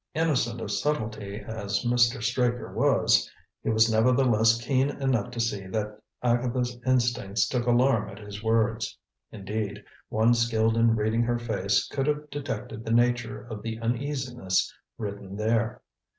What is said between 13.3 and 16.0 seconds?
of the uneasiness written there.